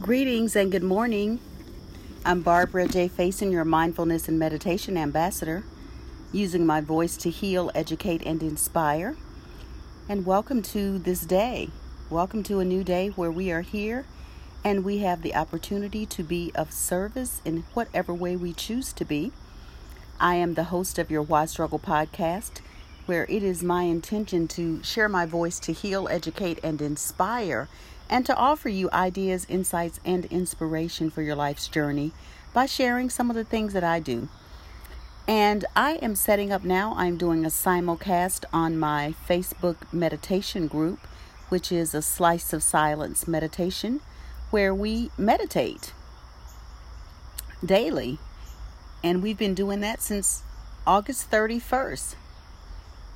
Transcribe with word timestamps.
Greetings 0.00 0.56
and 0.56 0.72
good 0.72 0.82
morning. 0.82 1.40
I'm 2.24 2.40
Barbara 2.40 2.88
J. 2.88 3.06
Faison, 3.06 3.52
your 3.52 3.66
mindfulness 3.66 4.28
and 4.28 4.38
meditation 4.38 4.96
ambassador, 4.96 5.62
using 6.32 6.64
my 6.64 6.80
voice 6.80 7.18
to 7.18 7.28
heal, 7.28 7.70
educate, 7.74 8.22
and 8.24 8.42
inspire. 8.42 9.14
And 10.08 10.24
welcome 10.24 10.62
to 10.62 10.98
this 10.98 11.20
day. 11.20 11.68
Welcome 12.08 12.42
to 12.44 12.60
a 12.60 12.64
new 12.64 12.82
day 12.82 13.08
where 13.08 13.30
we 13.30 13.50
are 13.50 13.60
here 13.60 14.06
and 14.64 14.84
we 14.84 15.00
have 15.00 15.20
the 15.20 15.34
opportunity 15.34 16.06
to 16.06 16.22
be 16.22 16.50
of 16.54 16.72
service 16.72 17.42
in 17.44 17.64
whatever 17.74 18.14
way 18.14 18.36
we 18.36 18.54
choose 18.54 18.94
to 18.94 19.04
be. 19.04 19.32
I 20.18 20.36
am 20.36 20.54
the 20.54 20.64
host 20.64 20.98
of 20.98 21.10
your 21.10 21.22
Why 21.22 21.44
Struggle 21.44 21.78
podcast, 21.78 22.62
where 23.04 23.26
it 23.26 23.42
is 23.42 23.62
my 23.62 23.82
intention 23.82 24.48
to 24.48 24.82
share 24.82 25.10
my 25.10 25.26
voice 25.26 25.60
to 25.60 25.74
heal, 25.74 26.08
educate, 26.08 26.58
and 26.62 26.80
inspire 26.80 27.68
and 28.10 28.26
to 28.26 28.36
offer 28.36 28.68
you 28.68 28.90
ideas, 28.92 29.46
insights, 29.48 30.00
and 30.04 30.26
inspiration 30.26 31.08
for 31.08 31.22
your 31.22 31.36
life's 31.36 31.68
journey 31.68 32.12
by 32.52 32.66
sharing 32.66 33.08
some 33.08 33.30
of 33.30 33.36
the 33.36 33.44
things 33.44 33.72
that 33.72 33.84
I 33.84 34.00
do. 34.00 34.28
And 35.28 35.64
I 35.76 35.92
am 36.02 36.16
setting 36.16 36.50
up 36.50 36.64
now, 36.64 36.92
I'm 36.96 37.16
doing 37.16 37.44
a 37.44 37.48
simulcast 37.48 38.44
on 38.52 38.76
my 38.76 39.14
Facebook 39.28 39.76
meditation 39.92 40.66
group, 40.66 40.98
which 41.50 41.70
is 41.70 41.94
a 41.94 42.02
slice 42.02 42.52
of 42.52 42.64
silence 42.64 43.28
meditation, 43.28 44.00
where 44.50 44.74
we 44.74 45.12
meditate 45.16 45.92
daily. 47.64 48.18
And 49.04 49.22
we've 49.22 49.38
been 49.38 49.54
doing 49.54 49.80
that 49.82 50.02
since 50.02 50.42
August 50.84 51.30
31st. 51.30 52.16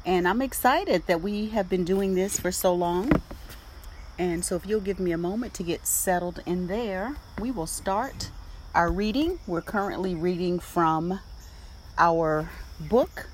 And 0.07 0.29
I'm 0.29 0.41
excited 0.41 1.09
that 1.09 1.21
we 1.21 1.49
have 1.49 1.69
been 1.69 1.85
doing 1.85 2.15
this 2.15 2.39
for 2.39 2.53
so 2.53 2.73
long. 2.73 3.11
And 4.19 4.45
so, 4.45 4.55
if 4.55 4.67
you'll 4.67 4.81
give 4.81 5.01
me 5.01 5.11
a 5.11 5.19
moment 5.19 5.55
to 5.55 5.63
get 5.63 5.87
settled 5.87 6.41
in 6.47 6.69
there, 6.69 7.17
we 7.41 7.51
will 7.51 7.67
start 7.67 8.31
our 8.75 8.91
reading. 8.91 9.41
We're 9.47 9.61
currently 9.61 10.15
reading 10.15 10.61
from 10.61 11.21
our 11.99 12.51
book 12.79 13.29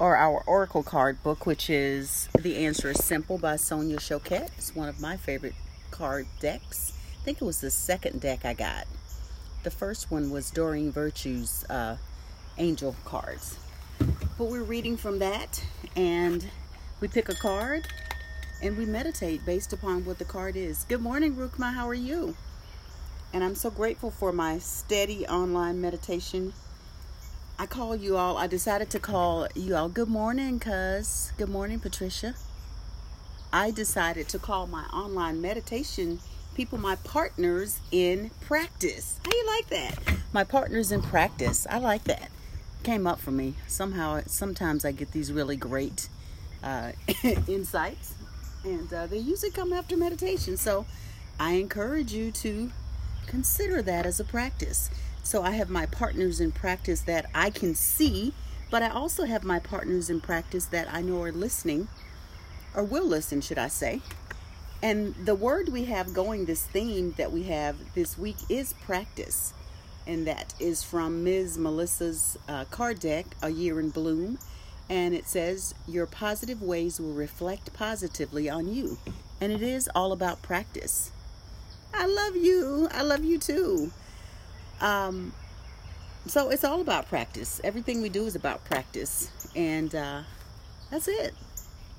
or 0.00 0.16
our 0.16 0.42
Oracle 0.46 0.82
card 0.82 1.22
book, 1.22 1.46
which 1.46 1.70
is 1.70 2.28
The 2.40 2.64
Answer 2.64 2.90
is 2.90 3.04
Simple 3.04 3.38
by 3.38 3.56
Sonia 3.56 3.98
Choquette. 3.98 4.50
It's 4.56 4.74
one 4.74 4.88
of 4.88 5.00
my 5.00 5.16
favorite 5.16 5.54
card 5.90 6.26
decks. 6.40 6.92
I 7.20 7.24
think 7.24 7.40
it 7.40 7.44
was 7.44 7.60
the 7.60 7.70
second 7.70 8.20
deck 8.20 8.44
I 8.44 8.54
got. 8.54 8.86
The 9.62 9.70
first 9.70 10.10
one 10.10 10.30
was 10.30 10.50
Doreen 10.50 10.90
Virtue's 10.90 11.64
uh, 11.68 11.98
Angel 12.58 12.96
cards. 13.04 13.58
But 14.38 14.46
we're 14.46 14.62
reading 14.62 14.96
from 14.96 15.18
that, 15.18 15.62
and 15.94 16.46
we 17.00 17.08
pick 17.08 17.28
a 17.28 17.34
card 17.34 17.86
and 18.62 18.76
we 18.76 18.84
meditate 18.84 19.44
based 19.46 19.72
upon 19.72 20.04
what 20.04 20.18
the 20.18 20.24
card 20.24 20.56
is. 20.56 20.84
Good 20.84 21.00
morning, 21.00 21.34
Rukma. 21.34 21.74
How 21.74 21.88
are 21.88 21.94
you? 21.94 22.36
And 23.32 23.42
I'm 23.42 23.54
so 23.54 23.70
grateful 23.70 24.10
for 24.10 24.32
my 24.32 24.58
steady 24.58 25.26
online 25.26 25.80
meditation. 25.80 26.52
I 27.58 27.66
call 27.66 27.94
you 27.94 28.16
all, 28.16 28.36
I 28.36 28.46
decided 28.46 28.90
to 28.90 28.98
call 28.98 29.46
you 29.54 29.76
all 29.76 29.88
good 29.88 30.08
morning, 30.08 30.58
cuz. 30.58 31.32
Good 31.38 31.48
morning, 31.48 31.78
Patricia. 31.78 32.34
I 33.52 33.70
decided 33.70 34.28
to 34.28 34.38
call 34.38 34.66
my 34.66 34.84
online 34.92 35.40
meditation 35.40 36.20
people 36.54 36.78
my 36.78 36.96
partners 36.96 37.80
in 37.90 38.30
practice. 38.40 39.18
How 39.24 39.30
you 39.30 39.46
like 39.46 39.68
that? 39.68 39.98
My 40.32 40.44
partners 40.44 40.92
in 40.92 41.00
practice. 41.00 41.66
I 41.70 41.78
like 41.78 42.04
that. 42.04 42.30
Came 42.82 43.06
up 43.06 43.20
for 43.20 43.30
me. 43.30 43.54
Somehow, 43.66 44.20
sometimes 44.26 44.84
I 44.84 44.92
get 44.92 45.12
these 45.12 45.32
really 45.32 45.56
great 45.56 46.08
uh, 46.62 46.92
insights 47.46 48.14
and 48.64 48.92
uh, 48.92 49.06
they 49.06 49.18
usually 49.18 49.50
come 49.50 49.72
after 49.72 49.96
meditation. 49.96 50.56
So 50.56 50.86
I 51.38 51.52
encourage 51.52 52.12
you 52.12 52.30
to 52.32 52.70
consider 53.26 53.82
that 53.82 54.06
as 54.06 54.20
a 54.20 54.24
practice. 54.24 54.90
So 55.22 55.42
I 55.42 55.52
have 55.52 55.70
my 55.70 55.86
partners 55.86 56.40
in 56.40 56.52
practice 56.52 57.02
that 57.02 57.26
I 57.34 57.50
can 57.50 57.74
see, 57.74 58.32
but 58.70 58.82
I 58.82 58.88
also 58.88 59.24
have 59.24 59.44
my 59.44 59.58
partners 59.58 60.10
in 60.10 60.20
practice 60.20 60.66
that 60.66 60.92
I 60.92 61.02
know 61.02 61.22
are 61.22 61.32
listening, 61.32 61.88
or 62.74 62.82
will 62.82 63.06
listen, 63.06 63.40
should 63.40 63.58
I 63.58 63.68
say. 63.68 64.00
And 64.82 65.14
the 65.14 65.34
word 65.34 65.68
we 65.68 65.84
have 65.84 66.14
going, 66.14 66.46
this 66.46 66.64
theme 66.64 67.14
that 67.18 67.32
we 67.32 67.44
have 67.44 67.76
this 67.94 68.16
week 68.16 68.36
is 68.48 68.72
practice. 68.84 69.52
And 70.06 70.26
that 70.26 70.54
is 70.58 70.82
from 70.82 71.22
Ms. 71.22 71.58
Melissa's 71.58 72.38
uh, 72.48 72.64
card 72.70 72.98
deck, 72.98 73.26
A 73.42 73.50
Year 73.50 73.78
in 73.78 73.90
Bloom 73.90 74.38
and 74.90 75.14
it 75.14 75.26
says 75.28 75.72
your 75.86 76.04
positive 76.04 76.60
ways 76.60 77.00
will 77.00 77.12
reflect 77.12 77.72
positively 77.72 78.50
on 78.50 78.66
you. 78.66 78.98
And 79.40 79.52
it 79.52 79.62
is 79.62 79.88
all 79.94 80.10
about 80.10 80.42
practice. 80.42 81.12
I 81.94 82.06
love 82.06 82.34
you. 82.34 82.88
I 82.90 83.02
love 83.02 83.24
you 83.24 83.38
too. 83.38 83.92
Um, 84.80 85.32
so 86.26 86.50
it's 86.50 86.64
all 86.64 86.80
about 86.80 87.08
practice. 87.08 87.60
Everything 87.62 88.02
we 88.02 88.08
do 88.08 88.26
is 88.26 88.34
about 88.34 88.64
practice. 88.64 89.30
And 89.54 89.94
uh, 89.94 90.22
that's 90.90 91.06
it. 91.06 91.34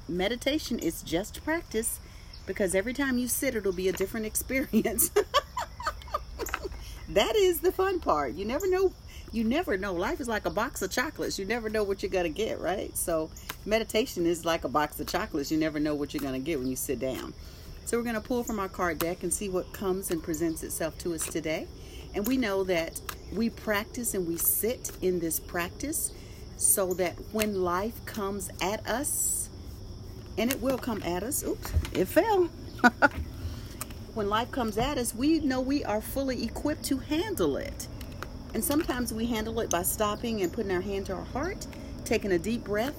Meditation 0.09 0.78
is 0.78 1.02
just 1.02 1.46
practice 1.46 2.02
because 2.46 2.75
every 2.75 2.94
time 2.94 3.18
you 3.18 3.29
sit, 3.29 3.56
it'll 3.56 3.72
be 3.72 3.88
a 3.88 3.94
different 3.94 4.25
experience. 4.31 5.09
that 7.09 7.35
is 7.38 7.62
the 7.62 7.72
fun 7.72 8.02
part. 8.02 8.34
You 8.34 8.44
never 8.44 8.69
know 8.69 8.91
you 9.31 9.44
never 9.44 9.78
know. 9.78 9.94
Life 9.94 10.19
is 10.19 10.28
like 10.28 10.46
a 10.46 10.50
box 10.50 10.81
of 10.81 10.92
chocolates. 10.92 11.40
You 11.40 11.46
never 11.46 11.69
know 11.69 11.84
what 11.84 12.03
you're 12.03 12.12
going 12.12 12.24
to 12.24 12.30
get, 12.30 12.59
right? 12.59 12.96
So, 12.97 13.30
meditation 13.66 14.25
is 14.25 14.46
like 14.46 14.64
a 14.64 14.69
box 14.69 15.00
of 15.00 15.08
chocolates. 15.08 15.52
You 15.52 15.58
never 15.58 15.80
know 15.80 15.96
what 15.96 16.14
you're 16.14 16.22
going 16.22 16.40
to 16.40 16.46
get 16.46 16.59
when 16.59 16.68
you 16.68 16.75
sit 16.75 17.00
down. 17.00 17.34
So, 17.86 17.97
we're 17.97 18.03
going 18.03 18.16
to 18.16 18.22
pull 18.22 18.44
from 18.44 18.59
our 18.59 18.70
card 18.70 19.00
deck 19.00 19.24
and 19.24 19.34
see 19.34 19.47
what 19.47 19.72
comes 19.72 20.12
and 20.12 20.22
presents 20.22 20.64
itself 20.64 20.97
to 21.00 21.14
us 21.14 21.25
today. 21.25 21.68
And 22.14 22.28
we 22.28 22.36
know 22.36 22.64
that 22.66 23.00
we 23.34 23.50
practice 23.50 24.14
and 24.14 24.28
we 24.28 24.36
sit 24.36 24.91
in 25.02 25.20
this 25.20 25.40
practice 25.40 26.12
so 26.58 26.94
that 26.96 27.14
when 27.31 27.62
life 27.62 28.06
comes 28.06 28.50
at 28.62 28.86
us, 28.86 29.50
and 30.38 30.52
it 30.52 30.62
will 30.62 30.78
come 30.78 31.02
at 31.03 31.24
us, 31.24 31.44
oops, 31.44 31.72
it 31.94 32.06
fell. 32.06 32.50
when 34.14 34.30
life 34.30 34.52
comes 34.52 34.78
at 34.78 34.97
us, 34.97 35.16
we 35.16 35.40
know 35.40 35.62
we 35.62 35.84
are 35.86 36.02
fully 36.02 36.44
equipped 36.44 36.84
to 36.86 36.97
handle 36.97 37.58
it. 37.58 37.88
And 38.53 38.63
sometimes 38.63 39.13
we 39.13 39.28
handle 39.28 39.59
it 39.62 39.69
by 39.69 39.84
stopping 39.84 40.41
and 40.41 40.51
putting 40.51 40.72
our 40.72 40.81
hand 40.81 41.06
to 41.07 41.13
our 41.13 41.23
heart, 41.23 41.67
taking 42.03 42.34
a 42.34 42.39
deep 42.39 42.63
breath, 42.63 42.95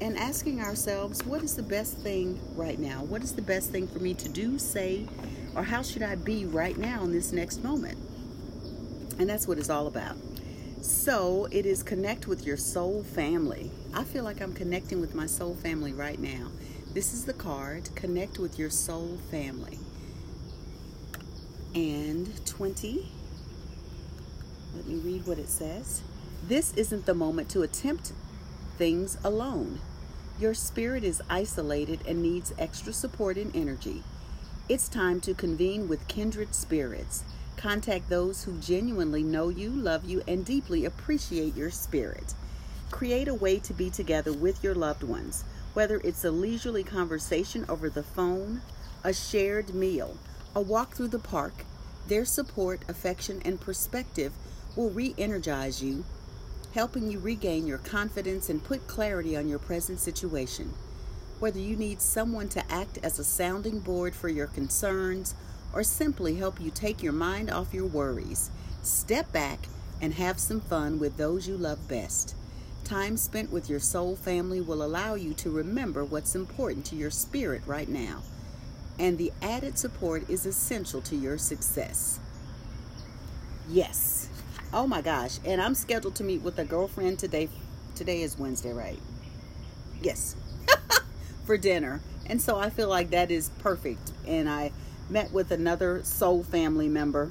and 0.00 0.18
asking 0.18 0.60
ourselves, 0.60 1.24
what 1.24 1.42
is 1.42 1.54
the 1.54 1.62
best 1.62 1.98
thing 1.98 2.40
right 2.54 2.78
now? 2.78 3.02
What 3.04 3.22
is 3.22 3.34
the 3.34 3.42
best 3.42 3.70
thing 3.70 3.86
for 3.86 3.98
me 3.98 4.14
to 4.14 4.28
do, 4.28 4.58
say, 4.58 5.06
or 5.54 5.62
how 5.62 5.82
should 5.82 6.02
I 6.02 6.16
be 6.16 6.44
right 6.44 6.76
now 6.76 7.02
in 7.04 7.12
this 7.12 7.32
next 7.32 7.62
moment? 7.62 7.98
And 9.18 9.28
that's 9.28 9.48
what 9.48 9.58
it's 9.58 9.70
all 9.70 9.86
about. 9.86 10.16
So 10.82 11.48
it 11.50 11.64
is 11.66 11.82
connect 11.82 12.26
with 12.26 12.44
your 12.44 12.56
soul 12.56 13.02
family. 13.02 13.70
I 13.94 14.04
feel 14.04 14.24
like 14.24 14.42
I'm 14.42 14.52
connecting 14.52 15.00
with 15.00 15.14
my 15.14 15.26
soul 15.26 15.54
family 15.54 15.92
right 15.92 16.18
now. 16.18 16.50
This 16.92 17.14
is 17.14 17.24
the 17.24 17.32
card 17.32 17.88
connect 17.94 18.38
with 18.38 18.58
your 18.58 18.70
soul 18.70 19.18
family. 19.30 19.78
And 21.74 22.44
20 22.46 23.06
let 24.76 24.86
me 24.86 24.96
read 24.96 25.26
what 25.26 25.38
it 25.38 25.48
says. 25.48 26.02
This 26.46 26.74
isn't 26.74 27.06
the 27.06 27.14
moment 27.14 27.48
to 27.50 27.62
attempt 27.62 28.12
things 28.76 29.16
alone. 29.24 29.80
Your 30.38 30.52
spirit 30.52 31.02
is 31.02 31.22
isolated 31.30 32.00
and 32.06 32.22
needs 32.22 32.52
extra 32.58 32.92
support 32.92 33.38
and 33.38 33.54
energy. 33.56 34.02
It's 34.68 34.88
time 34.88 35.20
to 35.22 35.32
convene 35.32 35.88
with 35.88 36.08
kindred 36.08 36.54
spirits. 36.54 37.24
Contact 37.56 38.10
those 38.10 38.44
who 38.44 38.58
genuinely 38.58 39.22
know 39.22 39.48
you, 39.48 39.70
love 39.70 40.04
you, 40.04 40.22
and 40.28 40.44
deeply 40.44 40.84
appreciate 40.84 41.56
your 41.56 41.70
spirit. 41.70 42.34
Create 42.90 43.28
a 43.28 43.34
way 43.34 43.58
to 43.60 43.72
be 43.72 43.88
together 43.88 44.32
with 44.32 44.62
your 44.62 44.74
loved 44.74 45.02
ones, 45.02 45.44
whether 45.72 46.00
it's 46.04 46.24
a 46.24 46.30
leisurely 46.30 46.84
conversation 46.84 47.64
over 47.68 47.88
the 47.88 48.02
phone, 48.02 48.60
a 49.02 49.14
shared 49.14 49.74
meal, 49.74 50.16
a 50.54 50.60
walk 50.60 50.94
through 50.94 51.08
the 51.08 51.18
park. 51.18 51.64
Their 52.08 52.24
support, 52.24 52.82
affection, 52.88 53.40
and 53.44 53.60
perspective 53.60 54.32
will 54.76 54.90
re 54.90 55.14
energize 55.18 55.82
you, 55.82 56.04
helping 56.74 57.10
you 57.10 57.18
regain 57.18 57.66
your 57.66 57.78
confidence 57.78 58.48
and 58.50 58.62
put 58.62 58.86
clarity 58.86 59.36
on 59.36 59.48
your 59.48 59.58
present 59.58 59.98
situation. 59.98 60.72
Whether 61.40 61.58
you 61.58 61.76
need 61.76 62.00
someone 62.00 62.48
to 62.50 62.72
act 62.72 62.98
as 63.02 63.18
a 63.18 63.24
sounding 63.24 63.80
board 63.80 64.14
for 64.14 64.28
your 64.28 64.46
concerns 64.46 65.34
or 65.72 65.82
simply 65.82 66.36
help 66.36 66.60
you 66.60 66.70
take 66.70 67.02
your 67.02 67.12
mind 67.12 67.50
off 67.50 67.74
your 67.74 67.86
worries, 67.86 68.50
step 68.82 69.32
back 69.32 69.68
and 70.00 70.14
have 70.14 70.38
some 70.38 70.60
fun 70.60 70.98
with 70.98 71.16
those 71.16 71.48
you 71.48 71.56
love 71.56 71.88
best. 71.88 72.34
Time 72.84 73.16
spent 73.16 73.50
with 73.50 73.68
your 73.68 73.80
soul 73.80 74.14
family 74.14 74.60
will 74.60 74.82
allow 74.82 75.14
you 75.14 75.34
to 75.34 75.50
remember 75.50 76.04
what's 76.04 76.34
important 76.34 76.84
to 76.86 76.96
your 76.96 77.10
spirit 77.10 77.62
right 77.66 77.88
now, 77.88 78.22
and 78.98 79.18
the 79.18 79.32
added 79.42 79.76
support 79.76 80.28
is 80.30 80.46
essential 80.46 81.00
to 81.02 81.16
your 81.16 81.36
success. 81.36 82.20
Yes, 83.68 84.28
Oh 84.72 84.86
my 84.86 85.00
gosh. 85.00 85.38
And 85.44 85.60
I'm 85.60 85.74
scheduled 85.74 86.16
to 86.16 86.24
meet 86.24 86.42
with 86.42 86.58
a 86.58 86.64
girlfriend 86.64 87.18
today. 87.18 87.48
Today 87.94 88.22
is 88.22 88.38
Wednesday, 88.38 88.72
right? 88.72 88.98
Yes. 90.02 90.36
For 91.46 91.56
dinner. 91.56 92.00
And 92.26 92.42
so 92.42 92.58
I 92.58 92.70
feel 92.70 92.88
like 92.88 93.10
that 93.10 93.30
is 93.30 93.50
perfect. 93.60 94.12
And 94.26 94.48
I 94.48 94.72
met 95.08 95.32
with 95.32 95.52
another 95.52 96.02
soul 96.02 96.42
family 96.42 96.88
member 96.88 97.30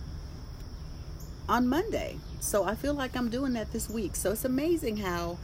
on 1.50 1.68
Monday. 1.68 2.18
So 2.40 2.64
I 2.64 2.76
feel 2.76 2.94
like 2.94 3.16
I'm 3.16 3.30
doing 3.30 3.54
that 3.54 3.74
this 3.74 3.90
week. 3.90 4.16
So 4.16 4.32
it's 4.32 4.46
amazing 4.46 4.98
how 4.98 5.38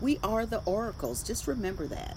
we 0.00 0.18
are 0.22 0.46
the 0.46 0.62
oracles. 0.64 1.22
Just 1.22 1.46
remember 1.46 1.86
that. 1.88 2.16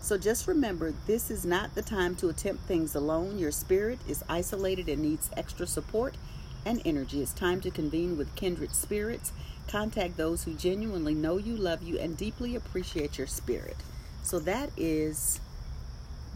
So 0.00 0.18
just 0.18 0.48
remember, 0.48 0.94
this 1.06 1.30
is 1.30 1.44
not 1.44 1.74
the 1.74 1.82
time 1.82 2.16
to 2.16 2.28
attempt 2.28 2.64
things 2.64 2.94
alone. 2.94 3.38
Your 3.38 3.52
spirit 3.52 4.00
is 4.08 4.24
isolated 4.28 4.88
and 4.88 5.02
needs 5.02 5.30
extra 5.36 5.66
support 5.66 6.16
and 6.64 6.80
energy. 6.84 7.22
It's 7.22 7.32
time 7.32 7.60
to 7.62 7.70
convene 7.70 8.16
with 8.16 8.34
kindred 8.34 8.74
spirits. 8.74 9.32
Contact 9.68 10.16
those 10.16 10.44
who 10.44 10.54
genuinely 10.54 11.14
know 11.14 11.38
you, 11.38 11.56
love 11.56 11.82
you, 11.82 11.98
and 11.98 12.16
deeply 12.16 12.54
appreciate 12.54 13.18
your 13.18 13.26
spirit. 13.26 13.76
So 14.22 14.38
that 14.40 14.70
is 14.76 15.40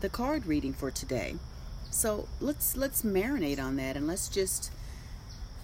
the 0.01 0.09
card 0.09 0.47
reading 0.47 0.73
for 0.73 0.91
today. 0.91 1.37
So 1.91 2.29
let's 2.41 2.77
let's 2.77 3.03
marinate 3.03 3.61
on 3.61 3.77
that 3.77 3.97
and 3.97 4.07
let's 4.07 4.29
just 4.29 4.71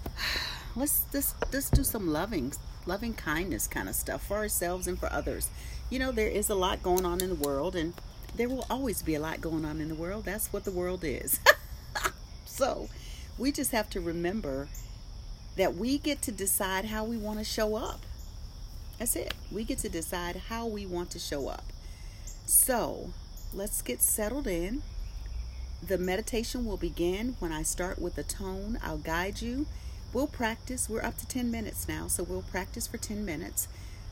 let's 0.75 1.05
just 1.11 1.35
let's 1.53 1.69
do 1.69 1.83
some 1.83 2.11
loving 2.11 2.53
loving 2.85 3.13
kindness 3.13 3.67
kind 3.67 3.87
of 3.87 3.95
stuff 3.95 4.25
for 4.25 4.37
ourselves 4.37 4.87
and 4.87 4.99
for 4.99 5.11
others. 5.11 5.49
You 5.89 5.99
know, 5.99 6.11
there 6.11 6.27
is 6.27 6.49
a 6.49 6.55
lot 6.55 6.83
going 6.83 7.05
on 7.05 7.21
in 7.21 7.29
the 7.29 7.35
world, 7.35 7.75
and 7.75 7.93
there 8.35 8.49
will 8.49 8.65
always 8.69 9.01
be 9.01 9.15
a 9.15 9.19
lot 9.19 9.41
going 9.41 9.65
on 9.65 9.79
in 9.79 9.89
the 9.89 9.95
world. 9.95 10.25
That's 10.25 10.51
what 10.51 10.63
the 10.63 10.71
world 10.71 11.03
is. 11.03 11.39
so, 12.45 12.89
we 13.37 13.51
just 13.51 13.71
have 13.71 13.89
to 13.91 14.01
remember 14.01 14.67
that 15.55 15.75
we 15.75 15.97
get 15.97 16.21
to 16.23 16.31
decide 16.31 16.85
how 16.85 17.03
we 17.03 17.17
want 17.17 17.39
to 17.39 17.45
show 17.45 17.75
up. 17.75 18.01
That's 18.99 19.15
it. 19.15 19.33
We 19.51 19.63
get 19.63 19.79
to 19.79 19.89
decide 19.89 20.35
how 20.49 20.67
we 20.67 20.85
want 20.85 21.11
to 21.11 21.19
show 21.19 21.47
up. 21.47 21.65
So, 22.45 23.11
let's 23.53 23.81
get 23.81 24.01
settled 24.01 24.47
in. 24.47 24.81
The 25.85 25.97
meditation 25.97 26.65
will 26.65 26.77
begin 26.77 27.35
when 27.39 27.51
I 27.51 27.63
start 27.63 27.99
with 27.99 28.17
a 28.17 28.23
tone. 28.23 28.79
I'll 28.81 28.97
guide 28.97 29.41
you 29.41 29.65
We'll 30.13 30.27
practice. 30.27 30.87
We're 30.87 31.03
up 31.03 31.17
to 31.17 31.27
10 31.27 31.49
minutes 31.49 31.87
now, 31.87 32.07
so 32.07 32.21
we'll 32.21 32.43
practice 32.43 32.85
for 32.85 32.97
10 32.97 33.25
minutes. 33.25 33.67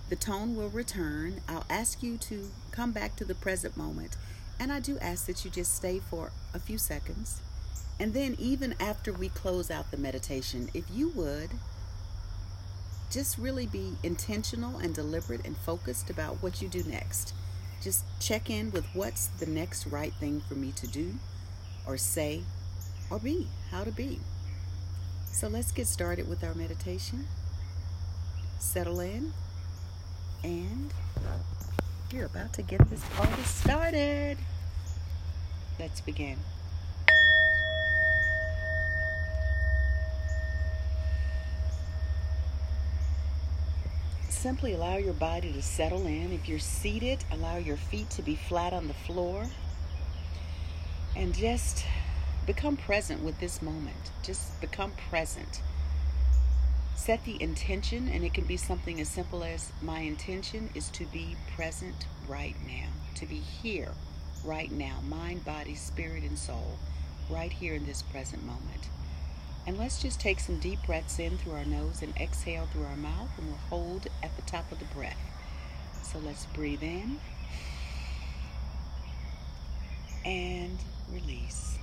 The 0.10 0.16
tone 0.16 0.56
will 0.56 0.70
return. 0.70 1.42
I'll 1.48 1.66
ask 1.70 2.02
you 2.02 2.18
to 2.18 2.50
come 2.72 2.92
back 2.92 3.16
to 3.18 3.24
the 3.24 3.36
present 3.36 3.78
moment. 3.78 4.18
And 4.60 4.74
I 4.74 4.80
do 4.80 4.98
ask 4.98 5.28
that 5.28 5.46
you 5.46 5.52
just 5.52 5.76
stay 5.76 6.00
for 6.00 6.32
a 6.56 6.60
few 6.60 6.80
seconds. 6.80 7.42
And 8.02 8.16
then, 8.16 8.36
even 8.40 8.74
after 8.80 9.14
we 9.14 9.30
close 9.30 9.70
out 9.70 9.92
the 9.92 9.98
meditation, 9.98 10.72
if 10.74 10.86
you 10.92 11.10
would 11.10 11.52
just 13.12 13.38
really 13.38 13.68
be 13.68 13.94
intentional 14.02 14.80
and 14.80 14.96
deliberate 14.96 15.46
and 15.46 15.56
focused 15.56 16.10
about 16.10 16.42
what 16.42 16.64
you 16.64 16.68
do 16.68 16.82
next. 16.82 17.36
Just 17.80 18.04
check 18.20 18.50
in 18.50 18.72
with 18.72 18.88
what's 18.96 19.28
the 19.28 19.46
next 19.46 19.86
right 19.86 20.14
thing 20.14 20.42
for 20.42 20.56
me 20.56 20.72
to 20.78 20.88
do 20.88 21.14
or 21.86 21.96
say 21.96 22.42
or 23.12 23.20
be, 23.20 23.46
how 23.70 23.84
to 23.84 23.92
be. 23.92 24.20
So 25.26 25.48
let's 25.48 25.72
get 25.72 25.86
started 25.86 26.28
with 26.28 26.44
our 26.44 26.56
meditation. 26.56 27.28
Settle 28.58 29.00
in, 29.00 29.32
and 30.44 30.92
you're 32.12 32.26
about 32.26 32.54
to 32.54 32.64
get 32.64 32.90
this 32.90 33.04
party 33.16 33.44
started. 33.44 34.40
Let's 35.80 36.02
begin. 36.02 36.38
Simply 44.42 44.74
allow 44.74 44.98
your 44.98 45.14
body 45.14 45.54
to 45.54 45.62
settle 45.62 46.06
in. 46.08 46.32
If 46.32 46.50
you're 46.50 46.60
seated, 46.60 47.24
allow 47.32 47.58
your 47.58 47.78
feet 47.78 48.10
to 48.12 48.22
be 48.22 48.36
flat 48.36 48.74
on 48.74 48.88
the 48.88 48.94
floor. 48.94 49.46
And 51.16 51.34
just 51.36 51.86
Become 52.48 52.76
present 52.76 53.24
with 53.24 53.40
this 53.40 53.62
moment. 53.62 54.12
Just 54.24 54.60
become 54.62 54.94
present. 55.10 55.62
Set 56.96 57.24
the 57.24 57.42
intention, 57.42 58.10
and 58.10 58.24
it 58.24 58.34
can 58.34 58.46
be 58.46 58.58
something 58.58 59.00
as 59.00 59.08
simple 59.10 59.44
as 59.44 59.72
my 59.82 60.00
intention 60.00 60.70
is 60.74 60.90
to 60.90 61.06
be 61.06 61.36
present 61.56 62.08
right 62.28 62.56
now, 62.66 62.90
to 63.16 63.28
be 63.28 63.38
here 63.38 63.92
right 64.44 64.72
now, 64.72 65.02
mind, 65.08 65.46
body, 65.46 65.76
spirit, 65.76 66.24
and 66.24 66.38
soul, 66.38 66.80
right 67.30 67.52
here 67.52 67.76
in 67.76 67.86
this 67.86 68.02
present 68.02 68.44
moment. 68.44 68.90
And 69.68 69.78
let's 69.78 70.02
just 70.02 70.20
take 70.20 70.40
some 70.40 70.58
deep 70.60 70.80
breaths 70.86 71.20
in 71.20 71.38
through 71.38 71.54
our 71.54 71.66
nose 71.66 72.02
and 72.02 72.16
exhale 72.18 72.68
through 72.74 72.86
our 72.86 72.96
mouth, 72.96 73.30
and 73.38 73.48
we'll 73.48 73.58
hold 73.70 74.08
at 74.24 74.36
the 74.36 74.42
top 74.42 74.72
of 74.72 74.80
the 74.80 74.86
breath. 74.86 75.18
So 76.04 76.20
let's 76.20 76.46
breathe 76.48 76.84
in 76.84 77.20
and 80.26 80.78
release. 81.12 81.78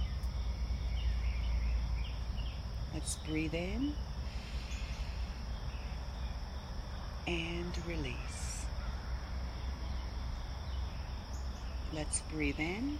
Let's 2.93 3.17
breathe 3.17 3.55
in 3.55 3.95
and 7.27 7.79
release. 7.87 8.65
Let's 11.93 12.23
breathe 12.33 12.59
in 12.59 12.99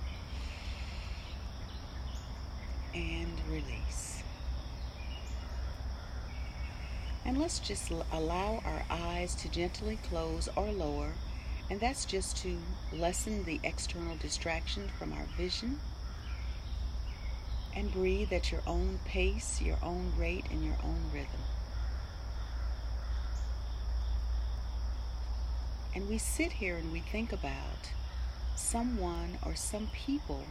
and 2.95 3.41
release. 3.51 4.23
And 7.25 7.39
let's 7.39 7.59
just 7.59 7.91
allow 7.91 8.63
our 8.65 8.85
eyes 8.91 9.35
to 9.37 9.51
gently 9.51 9.99
close 10.09 10.49
or 10.57 10.73
lower, 10.73 11.13
and 11.71 11.79
that's 11.79 12.05
just 12.05 12.39
to 12.39 12.59
lessen 12.93 13.45
the 13.45 13.61
external 13.63 14.17
distraction 14.17 14.89
from 14.99 15.13
our 15.13 15.27
vision 15.37 15.79
and 17.77 17.93
breathe 17.93 18.33
at 18.33 18.51
your 18.51 18.63
own 18.67 18.99
pace, 19.05 19.61
your 19.61 19.79
own 19.83 20.13
rate, 20.17 20.47
and 20.51 20.65
your 20.65 20.77
own 20.83 21.01
rhythm. 21.13 21.41
And 25.95 26.09
we 26.09 26.19
sit 26.19 26.53
here 26.53 26.77
and 26.77 26.93
we 26.93 27.01
think 27.01 27.33
about 27.33 27.93
someone 28.57 29.39
or 29.45 29.55
some 29.55 29.89
people 29.93 30.45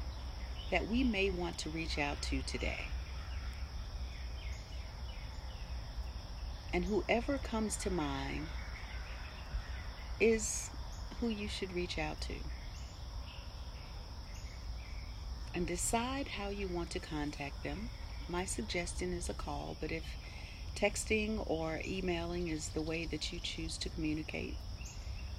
that 0.72 0.88
we 0.88 1.04
may 1.04 1.30
want 1.30 1.58
to 1.60 1.70
reach 1.70 1.98
out 1.98 2.22
to 2.24 2.42
today. 2.42 2.86
And 6.78 6.86
whoever 6.86 7.40
comes 7.40 7.76
to 7.78 7.90
mind 7.90 8.46
is 10.20 10.70
who 11.20 11.28
you 11.28 11.48
should 11.48 11.74
reach 11.74 11.98
out 11.98 12.22
to 12.22 12.36
and 15.56 15.66
decide 15.66 16.28
how 16.28 16.50
you 16.50 16.68
want 16.68 16.92
to 16.92 17.00
contact 17.00 17.64
them. 17.64 17.90
My 18.30 18.46
suggestion 18.46 19.12
is 19.12 19.28
a 19.28 19.34
call, 19.34 19.76
but 19.82 19.92
if 19.92 20.04
texting 20.76 21.44
or 21.50 21.82
emailing 21.84 22.48
is 22.48 22.70
the 22.70 22.84
way 22.84 23.08
that 23.08 23.34
you 23.34 23.40
choose 23.40 23.76
to 23.80 23.90
communicate, 23.90 24.54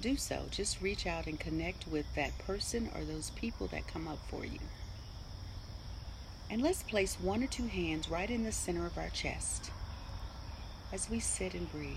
do 0.01 0.17
so. 0.17 0.41
Just 0.51 0.81
reach 0.81 1.07
out 1.07 1.25
and 1.25 1.39
connect 1.39 1.87
with 1.87 2.13
that 2.15 2.37
person 2.39 2.89
or 2.93 3.05
those 3.05 3.29
people 3.29 3.67
that 3.67 3.87
come 3.87 4.09
up 4.09 4.19
for 4.27 4.43
you. 4.43 4.59
And 6.49 6.61
let's 6.61 6.83
place 6.83 7.17
one 7.17 7.41
or 7.41 7.47
two 7.47 7.67
hands 7.67 8.09
right 8.09 8.29
in 8.29 8.43
the 8.43 8.51
center 8.51 8.85
of 8.85 8.97
our 8.97 9.07
chest 9.07 9.71
as 10.91 11.09
we 11.09 11.19
sit 11.19 11.53
and 11.53 11.71
breathe. 11.71 11.95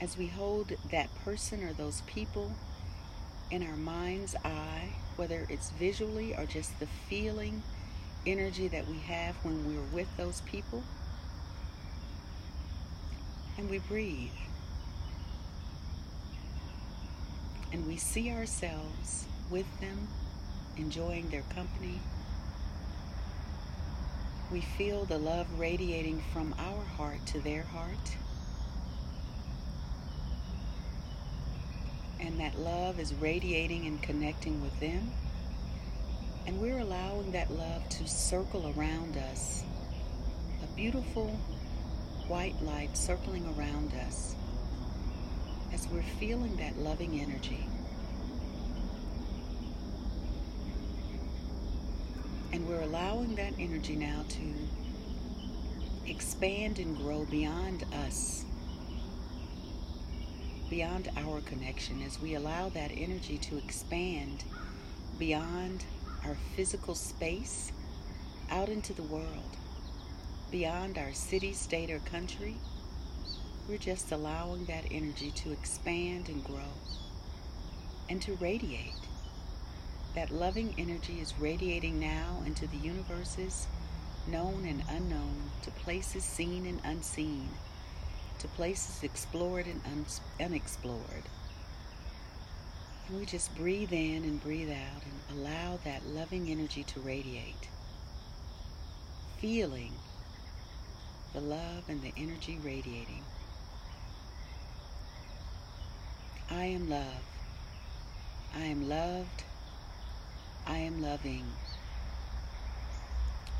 As 0.00 0.16
we 0.16 0.26
hold 0.26 0.72
that 0.90 1.14
person 1.24 1.62
or 1.62 1.72
those 1.72 2.02
people 2.02 2.52
in 3.50 3.62
our 3.62 3.76
mind's 3.76 4.34
eye, 4.44 4.88
whether 5.16 5.46
it's 5.48 5.70
visually 5.70 6.34
or 6.34 6.46
just 6.46 6.78
the 6.80 6.86
feeling 7.08 7.62
energy 8.26 8.68
that 8.68 8.86
we 8.88 8.98
have 8.98 9.34
when 9.44 9.66
we're 9.66 9.94
with 9.94 10.08
those 10.16 10.40
people. 10.42 10.82
And 13.58 13.68
we 13.68 13.78
breathe. 13.78 14.30
And 17.72 17.86
we 17.86 17.96
see 17.96 18.30
ourselves 18.30 19.26
with 19.50 19.66
them, 19.80 20.08
enjoying 20.76 21.28
their 21.30 21.44
company. 21.54 22.00
We 24.52 24.60
feel 24.60 25.06
the 25.06 25.18
love 25.18 25.46
radiating 25.58 26.22
from 26.32 26.54
our 26.58 26.84
heart 26.84 27.24
to 27.26 27.40
their 27.40 27.62
heart. 27.62 28.16
and 32.22 32.38
that 32.38 32.58
love 32.58 33.00
is 33.00 33.12
radiating 33.14 33.86
and 33.86 34.00
connecting 34.00 34.62
with 34.62 34.78
them. 34.80 35.10
And 36.46 36.60
we're 36.60 36.78
allowing 36.78 37.32
that 37.32 37.50
love 37.50 37.88
to 37.90 38.06
circle 38.06 38.72
around 38.76 39.16
us. 39.16 39.64
A 40.62 40.76
beautiful 40.76 41.28
white 42.28 42.60
light 42.62 42.96
circling 42.96 43.52
around 43.58 43.92
us 44.06 44.34
as 45.72 45.88
we're 45.88 46.02
feeling 46.20 46.56
that 46.56 46.78
loving 46.78 47.20
energy. 47.20 47.66
And 52.52 52.68
we're 52.68 52.82
allowing 52.82 53.34
that 53.36 53.54
energy 53.58 53.96
now 53.96 54.24
to 54.28 56.10
expand 56.10 56.78
and 56.78 56.96
grow 56.96 57.24
beyond 57.24 57.84
us 58.04 58.44
beyond 60.72 61.10
our 61.18 61.42
connection 61.42 62.02
as 62.02 62.18
we 62.18 62.34
allow 62.34 62.70
that 62.70 62.90
energy 62.96 63.36
to 63.36 63.58
expand 63.58 64.42
beyond 65.18 65.84
our 66.24 66.34
physical 66.56 66.94
space 66.94 67.70
out 68.50 68.70
into 68.70 68.94
the 68.94 69.02
world, 69.02 69.58
beyond 70.50 70.96
our 70.96 71.12
city, 71.12 71.52
state, 71.52 71.90
or 71.90 71.98
country. 71.98 72.56
We're 73.68 73.76
just 73.76 74.12
allowing 74.12 74.64
that 74.64 74.84
energy 74.90 75.30
to 75.32 75.52
expand 75.52 76.30
and 76.30 76.42
grow 76.42 76.72
and 78.08 78.22
to 78.22 78.32
radiate. 78.36 79.01
That 80.14 80.30
loving 80.30 80.74
energy 80.76 81.20
is 81.20 81.38
radiating 81.38 81.98
now 81.98 82.42
into 82.44 82.66
the 82.66 82.76
universes, 82.76 83.66
known 84.28 84.66
and 84.66 84.82
unknown, 84.90 85.50
to 85.62 85.70
places 85.70 86.22
seen 86.22 86.66
and 86.66 86.80
unseen, 86.84 87.48
to 88.38 88.48
places 88.48 89.02
explored 89.02 89.66
and 89.66 89.80
un- 89.86 90.04
unexplored. 90.38 91.24
And 93.08 93.18
we 93.18 93.24
just 93.24 93.54
breathe 93.56 93.92
in 93.92 94.24
and 94.24 94.42
breathe 94.42 94.70
out 94.70 95.02
and 95.02 95.38
allow 95.38 95.78
that 95.84 96.06
loving 96.06 96.50
energy 96.50 96.84
to 96.84 97.00
radiate. 97.00 97.68
Feeling 99.38 99.92
the 101.32 101.40
love 101.40 101.84
and 101.88 102.02
the 102.02 102.12
energy 102.18 102.58
radiating. 102.62 103.22
I 106.50 106.66
am 106.66 106.90
love. 106.90 107.24
I 108.54 108.64
am 108.64 108.86
loved. 108.90 109.44
I 110.66 110.78
am 110.78 111.02
loving. 111.02 111.44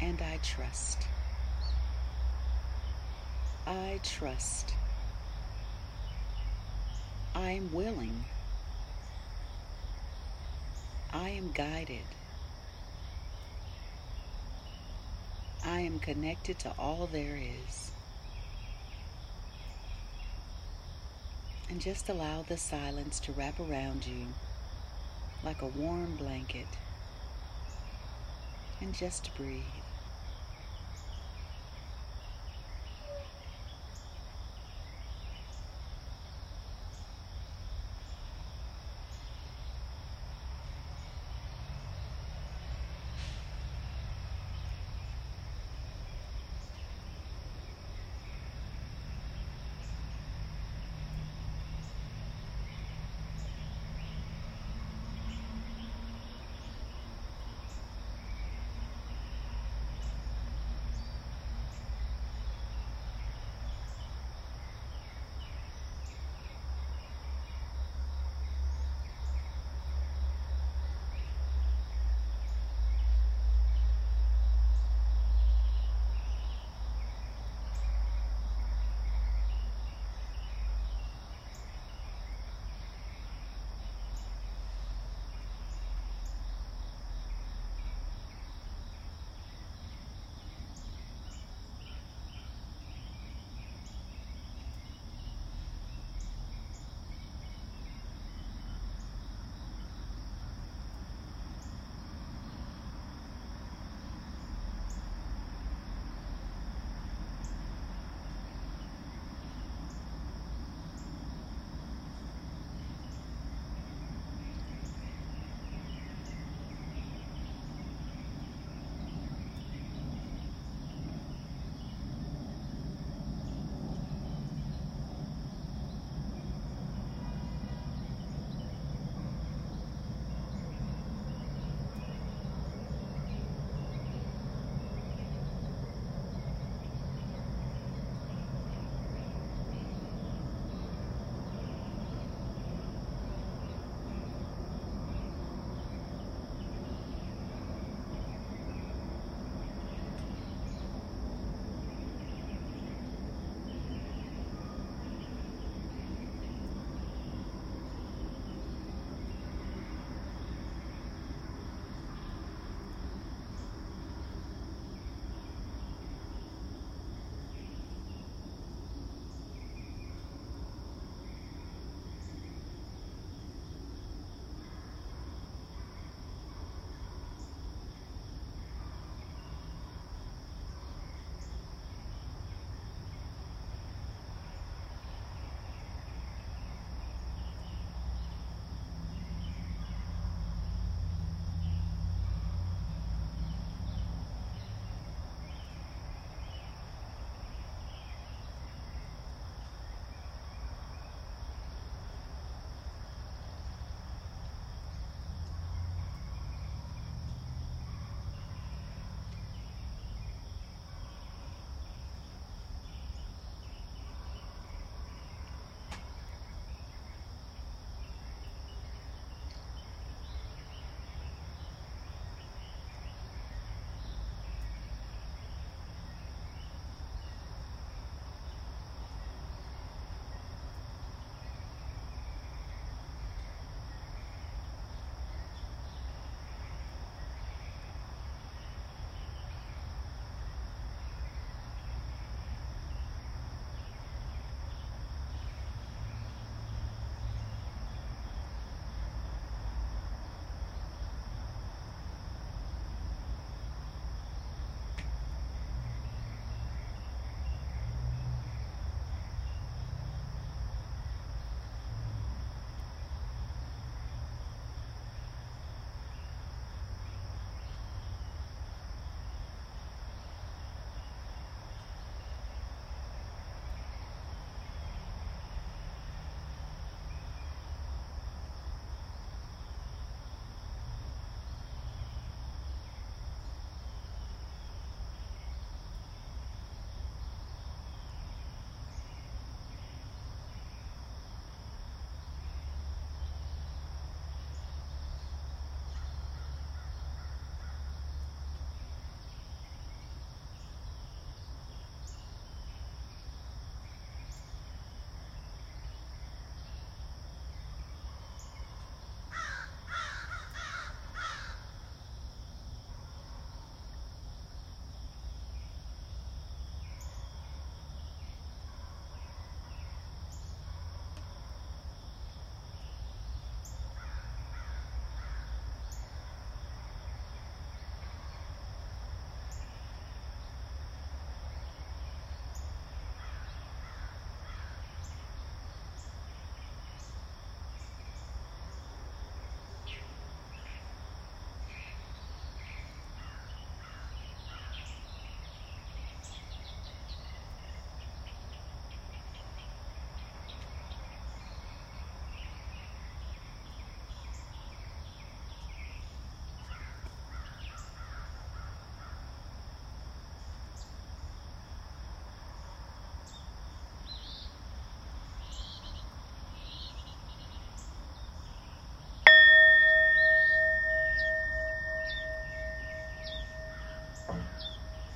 And 0.00 0.21
I 0.21 0.38
trust. 0.42 1.06
I 3.66 4.00
trust. 4.02 4.75
I 7.35 7.50
am 7.52 7.73
willing. 7.73 8.25
I 11.12 11.30
am 11.30 11.50
guided. 11.52 12.06
I 15.64 15.80
am 15.80 15.99
connected 15.99 16.59
to 16.61 16.73
all 16.78 17.09
there 17.12 17.37
is. 17.37 17.90
And 21.71 21.80
just 21.80 22.09
allow 22.09 22.42
the 22.42 22.56
silence 22.56 23.21
to 23.21 23.32
wrap 23.32 23.59
around 23.61 24.06
you 24.06 24.26
like 25.44 25.62
a 25.62 25.66
warm 25.66 26.16
blanket. 26.16 26.66
And 28.83 28.93
just 28.93 29.31
breathe. 29.37 29.91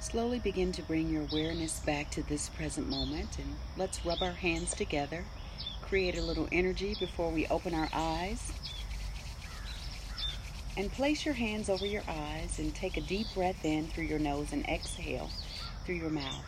Slowly 0.01 0.39
begin 0.39 0.73
to 0.73 0.83
bring 0.83 1.09
your 1.09 1.23
awareness 1.23 1.81
back 1.81 2.11
to 2.13 2.23
this 2.23 2.49
present 2.49 2.89
moment 2.89 3.39
and 3.39 3.57
let's 3.77 4.05
rub 4.07 4.23
our 4.23 4.33
hands 4.33 4.73
together. 4.73 5.25
Create 5.83 6.17
a 6.17 6.23
little 6.23 6.49
energy 6.53 6.97
before 6.99 7.31
we 7.31 7.47
open 7.49 7.75
our 7.75 7.89
eyes. 7.93 8.53
And 10.77 10.93
place 10.93 11.25
your 11.25 11.35
hands 11.35 11.69
over 11.69 11.87
your 11.87 12.03
eyes 12.09 12.59
and 12.59 12.75
take 12.75 12.97
a 12.97 13.01
deep 13.01 13.27
breath 13.35 13.65
in 13.65 13.89
through 13.89 14.05
your 14.05 14.19
nose 14.19 14.53
and 14.53 14.67
exhale 14.69 15.31
through 15.85 15.97
your 15.97 16.11
mouth. 16.11 16.45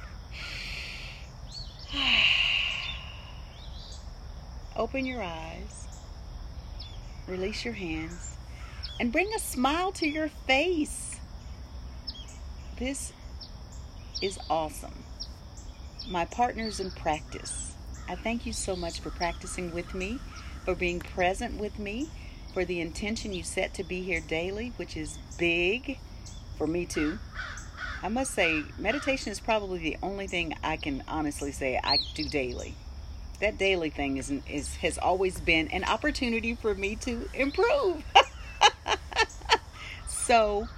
Open 4.76 5.04
your 5.04 5.22
eyes, 5.22 5.88
release 7.26 7.64
your 7.64 7.74
hands, 7.74 8.36
and 9.00 9.10
bring 9.10 9.32
a 9.34 9.38
smile 9.38 9.90
to 9.92 10.06
your 10.06 10.28
face. 10.46 11.17
This 12.78 13.12
is 14.22 14.38
awesome. 14.48 15.02
My 16.08 16.26
partners 16.26 16.78
in 16.78 16.92
practice, 16.92 17.74
I 18.08 18.14
thank 18.14 18.46
you 18.46 18.52
so 18.52 18.76
much 18.76 19.00
for 19.00 19.10
practicing 19.10 19.74
with 19.74 19.94
me, 19.94 20.20
for 20.64 20.76
being 20.76 21.00
present 21.00 21.58
with 21.58 21.80
me, 21.80 22.08
for 22.54 22.64
the 22.64 22.80
intention 22.80 23.32
you 23.32 23.42
set 23.42 23.74
to 23.74 23.82
be 23.82 24.02
here 24.02 24.20
daily, 24.20 24.72
which 24.76 24.96
is 24.96 25.18
big 25.38 25.98
for 26.56 26.68
me 26.68 26.86
too. 26.86 27.18
I 28.00 28.08
must 28.08 28.32
say, 28.32 28.62
meditation 28.78 29.32
is 29.32 29.40
probably 29.40 29.80
the 29.80 29.96
only 30.00 30.28
thing 30.28 30.54
I 30.62 30.76
can 30.76 31.02
honestly 31.08 31.50
say 31.50 31.80
I 31.82 31.98
do 32.14 32.28
daily. 32.28 32.76
That 33.40 33.58
daily 33.58 33.90
thing 33.90 34.18
is, 34.18 34.32
is 34.48 34.76
has 34.76 34.98
always 34.98 35.40
been 35.40 35.66
an 35.68 35.82
opportunity 35.82 36.54
for 36.54 36.76
me 36.76 36.94
to 36.96 37.28
improve. 37.34 38.04
so, 40.08 40.68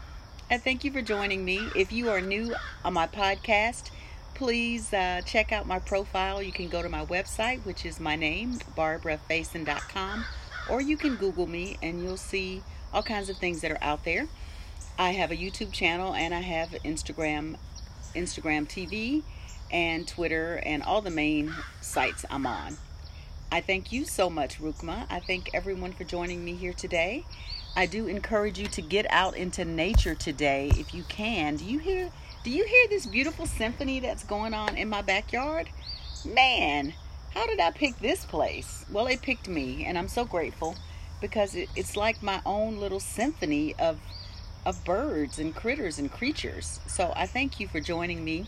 I 0.53 0.59
thank 0.59 0.83
you 0.83 0.91
for 0.91 1.01
joining 1.01 1.45
me. 1.45 1.69
If 1.77 1.93
you 1.93 2.11
are 2.11 2.21
new 2.21 2.57
on 2.85 2.95
my 2.95 3.07
podcast, 3.07 3.91
please 4.35 4.93
uh, 4.93 5.21
check 5.25 5.53
out 5.53 5.65
my 5.65 5.79
profile. 5.79 6.43
You 6.43 6.51
can 6.51 6.69
go 6.69 6.83
to 6.83 6.89
my 6.89 7.05
website, 7.07 7.65
which 7.65 7.87
is 7.87 8.01
my 8.01 8.17
name, 8.17 8.55
barbarafaison.com, 8.77 10.25
or 10.69 10.81
you 10.81 10.97
can 10.97 11.15
Google 11.15 11.47
me 11.47 11.77
and 11.81 12.03
you'll 12.03 12.17
see 12.17 12.65
all 12.93 13.05
kinds 13.05 13.31
of 13.31 13.37
things 13.37 13.61
that 13.61 13.71
are 13.71 13.79
out 13.81 14.03
there. 14.03 14.27
I 14.99 15.13
have 15.13 15.31
a 15.31 15.37
YouTube 15.37 15.71
channel 15.71 16.15
and 16.15 16.35
I 16.35 16.41
have 16.41 16.71
Instagram, 16.85 17.55
Instagram 18.17 18.67
TV, 18.67 19.23
and 19.71 20.09
Twitter, 20.09 20.61
and 20.67 20.83
all 20.83 21.01
the 21.01 21.11
main 21.11 21.55
sites 21.81 22.25
I'm 22.29 22.45
on. 22.45 22.77
I 23.53 23.61
thank 23.61 23.93
you 23.93 24.05
so 24.05 24.29
much, 24.29 24.61
Rukma. 24.61 25.07
I 25.09 25.21
thank 25.21 25.55
everyone 25.55 25.93
for 25.93 26.03
joining 26.03 26.45
me 26.45 26.57
here 26.57 26.73
today. 26.73 27.25
I 27.77 27.87
do 27.87 28.07
encourage 28.07 28.59
you 28.59 28.67
to 28.67 28.83
get 28.83 29.07
out 29.11 29.37
into 29.37 29.65
nature 29.65 30.15
today 30.15 30.71
if 30.75 30.93
you 30.93 31.05
can. 31.05 31.57
Do 31.57 31.65
you 31.65 31.79
hear 31.79 32.11
do 32.43 32.51
you 32.51 32.65
hear 32.65 32.89
this 32.89 33.07
beautiful 33.07 33.47
symphony 33.47 34.01
that's 34.01 34.25
going 34.25 34.55
on 34.55 34.77
in 34.77 34.89
my 34.89 35.03
backyard? 35.03 35.69
Man, 36.25 36.95
how 37.35 37.47
did 37.47 37.61
I 37.61 37.71
pick 37.71 37.99
this 37.99 38.25
place? 38.25 38.85
Well, 38.91 39.07
it 39.07 39.23
picked 39.23 39.47
me, 39.47 39.85
and 39.85 39.99
I'm 39.99 40.09
so 40.09 40.25
grateful 40.25 40.75
because 41.21 41.55
it, 41.55 41.69
it's 41.77 41.97
like 41.97 42.23
my 42.23 42.41
own 42.47 42.79
little 42.79 43.01
symphony 43.01 43.75
of 43.79 44.01
of 44.67 44.85
birds 44.85 45.39
and 45.39 45.55
critters 45.55 45.99
and 45.99 46.11
creatures. 46.11 46.81
So 46.87 47.13
I 47.17 47.27
thank 47.27 47.61
you 47.61 47.69
for 47.69 47.81
joining 47.81 48.25
me 48.25 48.47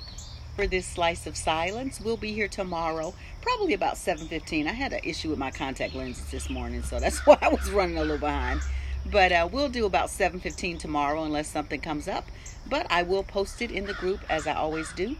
for 0.56 0.66
this 0.66 0.86
slice 0.86 1.26
of 1.26 1.36
silence. 1.36 2.00
We'll 2.00 2.18
be 2.18 2.32
here 2.32 2.48
tomorrow, 2.48 3.14
probably 3.40 3.72
about 3.72 3.96
7:15. 3.96 4.66
I 4.66 4.72
had 4.72 4.92
an 4.92 5.00
issue 5.04 5.30
with 5.30 5.38
my 5.38 5.50
contact 5.50 5.94
lenses 5.94 6.30
this 6.30 6.50
morning, 6.50 6.82
so 6.82 6.98
that's 6.98 7.18
why 7.26 7.38
I 7.40 7.48
was 7.48 7.70
running 7.70 7.98
a 7.98 8.02
little 8.02 8.18
behind. 8.18 8.60
But 9.04 9.32
uh, 9.32 9.48
we'll 9.50 9.68
do 9.68 9.84
about 9.84 10.08
7:15 10.08 10.78
tomorrow 10.78 11.24
unless 11.24 11.48
something 11.48 11.80
comes 11.80 12.08
up. 12.08 12.26
But 12.68 12.86
I 12.90 13.02
will 13.02 13.22
post 13.22 13.60
it 13.60 13.70
in 13.70 13.86
the 13.86 13.94
group 13.94 14.20
as 14.28 14.46
I 14.46 14.54
always 14.54 14.92
do. 14.92 15.16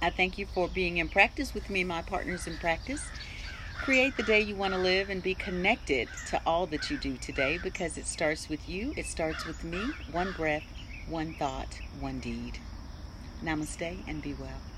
I 0.00 0.10
thank 0.10 0.36
you 0.36 0.46
for 0.46 0.68
being 0.68 0.96
in 0.96 1.08
practice 1.08 1.54
with 1.54 1.70
me, 1.70 1.84
my 1.84 2.02
partners 2.02 2.46
in 2.46 2.56
practice. 2.58 3.02
Create 3.76 4.16
the 4.16 4.22
day 4.22 4.40
you 4.40 4.54
want 4.54 4.74
to 4.74 4.80
live 4.80 5.10
and 5.10 5.22
be 5.22 5.34
connected 5.34 6.08
to 6.28 6.40
all 6.46 6.66
that 6.66 6.90
you 6.90 6.96
do 6.96 7.16
today 7.16 7.58
because 7.62 7.98
it 7.98 8.06
starts 8.06 8.48
with 8.48 8.68
you, 8.68 8.94
it 8.96 9.06
starts 9.06 9.44
with 9.44 9.64
me. 9.64 9.84
One 10.10 10.32
breath, 10.32 10.64
one 11.08 11.34
thought, 11.34 11.78
one 12.00 12.20
deed. 12.20 12.58
Namaste 13.44 13.98
and 14.06 14.22
be 14.22 14.34
well. 14.34 14.71